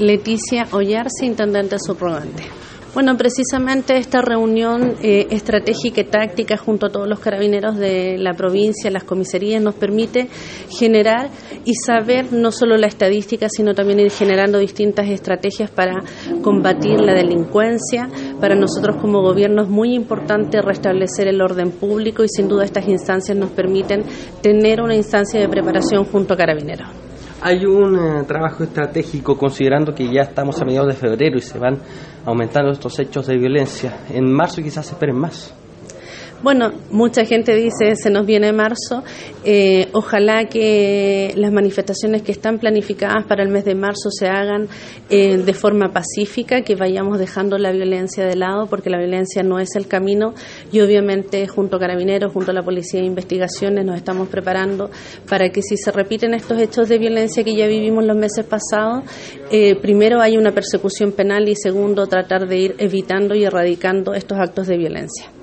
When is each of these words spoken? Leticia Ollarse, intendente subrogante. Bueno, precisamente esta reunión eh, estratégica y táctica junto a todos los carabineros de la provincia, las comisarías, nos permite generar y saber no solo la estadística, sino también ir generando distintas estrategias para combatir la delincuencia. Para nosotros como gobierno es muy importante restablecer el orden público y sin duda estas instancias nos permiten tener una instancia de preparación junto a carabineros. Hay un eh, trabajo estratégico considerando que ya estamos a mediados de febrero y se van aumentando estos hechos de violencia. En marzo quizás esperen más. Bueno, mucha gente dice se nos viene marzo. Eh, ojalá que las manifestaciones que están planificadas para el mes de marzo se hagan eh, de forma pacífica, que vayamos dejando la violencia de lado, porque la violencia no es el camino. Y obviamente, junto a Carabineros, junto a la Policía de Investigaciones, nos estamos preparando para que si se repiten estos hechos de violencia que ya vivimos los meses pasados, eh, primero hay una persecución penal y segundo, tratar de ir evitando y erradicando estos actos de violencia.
Leticia 0.00 0.66
Ollarse, 0.72 1.26
intendente 1.26 1.76
subrogante. 1.78 2.42
Bueno, 2.92 3.16
precisamente 3.16 3.98
esta 3.98 4.20
reunión 4.20 4.96
eh, 5.00 5.28
estratégica 5.30 6.00
y 6.00 6.04
táctica 6.04 6.56
junto 6.56 6.86
a 6.86 6.88
todos 6.90 7.06
los 7.06 7.20
carabineros 7.20 7.76
de 7.76 8.16
la 8.18 8.32
provincia, 8.32 8.90
las 8.90 9.04
comisarías, 9.04 9.62
nos 9.62 9.76
permite 9.76 10.26
generar 10.70 11.28
y 11.64 11.74
saber 11.74 12.32
no 12.32 12.50
solo 12.50 12.76
la 12.76 12.88
estadística, 12.88 13.46
sino 13.48 13.74
también 13.74 14.00
ir 14.00 14.10
generando 14.10 14.58
distintas 14.58 15.06
estrategias 15.08 15.70
para 15.70 16.02
combatir 16.42 17.00
la 17.00 17.14
delincuencia. 17.14 18.08
Para 18.40 18.56
nosotros 18.56 18.96
como 18.96 19.22
gobierno 19.22 19.62
es 19.62 19.68
muy 19.68 19.94
importante 19.94 20.60
restablecer 20.60 21.28
el 21.28 21.40
orden 21.42 21.70
público 21.70 22.24
y 22.24 22.28
sin 22.28 22.48
duda 22.48 22.64
estas 22.64 22.88
instancias 22.88 23.36
nos 23.36 23.50
permiten 23.50 24.02
tener 24.42 24.80
una 24.80 24.96
instancia 24.96 25.38
de 25.38 25.48
preparación 25.48 26.04
junto 26.06 26.34
a 26.34 26.36
carabineros. 26.36 27.09
Hay 27.42 27.64
un 27.64 27.96
eh, 27.96 28.24
trabajo 28.24 28.64
estratégico 28.64 29.36
considerando 29.38 29.94
que 29.94 30.12
ya 30.12 30.22
estamos 30.22 30.60
a 30.60 30.64
mediados 30.64 30.88
de 30.88 30.94
febrero 30.94 31.38
y 31.38 31.40
se 31.40 31.58
van 31.58 31.78
aumentando 32.26 32.70
estos 32.70 32.98
hechos 32.98 33.26
de 33.26 33.38
violencia. 33.38 34.04
En 34.10 34.30
marzo 34.30 34.62
quizás 34.62 34.90
esperen 34.90 35.16
más. 35.16 35.54
Bueno, 36.42 36.72
mucha 36.90 37.26
gente 37.26 37.54
dice 37.54 37.96
se 37.96 38.08
nos 38.08 38.24
viene 38.24 38.50
marzo. 38.54 39.04
Eh, 39.44 39.88
ojalá 39.92 40.46
que 40.46 41.34
las 41.36 41.52
manifestaciones 41.52 42.22
que 42.22 42.32
están 42.32 42.58
planificadas 42.58 43.26
para 43.26 43.42
el 43.42 43.50
mes 43.50 43.66
de 43.66 43.74
marzo 43.74 44.10
se 44.10 44.26
hagan 44.26 44.66
eh, 45.10 45.36
de 45.36 45.52
forma 45.52 45.92
pacífica, 45.92 46.62
que 46.62 46.76
vayamos 46.76 47.18
dejando 47.18 47.58
la 47.58 47.72
violencia 47.72 48.24
de 48.24 48.36
lado, 48.36 48.68
porque 48.68 48.88
la 48.88 48.96
violencia 48.96 49.42
no 49.42 49.58
es 49.58 49.76
el 49.76 49.86
camino. 49.86 50.32
Y 50.72 50.80
obviamente, 50.80 51.46
junto 51.46 51.76
a 51.76 51.80
Carabineros, 51.80 52.32
junto 52.32 52.52
a 52.52 52.54
la 52.54 52.62
Policía 52.62 53.00
de 53.00 53.06
Investigaciones, 53.06 53.84
nos 53.84 53.96
estamos 53.96 54.28
preparando 54.28 54.90
para 55.28 55.50
que 55.50 55.60
si 55.60 55.76
se 55.76 55.92
repiten 55.92 56.32
estos 56.32 56.58
hechos 56.58 56.88
de 56.88 56.96
violencia 56.96 57.44
que 57.44 57.54
ya 57.54 57.66
vivimos 57.66 58.02
los 58.06 58.16
meses 58.16 58.46
pasados, 58.46 59.04
eh, 59.50 59.76
primero 59.76 60.22
hay 60.22 60.38
una 60.38 60.52
persecución 60.52 61.12
penal 61.12 61.46
y 61.50 61.54
segundo, 61.54 62.06
tratar 62.06 62.48
de 62.48 62.56
ir 62.56 62.74
evitando 62.78 63.34
y 63.34 63.44
erradicando 63.44 64.14
estos 64.14 64.38
actos 64.38 64.66
de 64.66 64.78
violencia. 64.78 65.39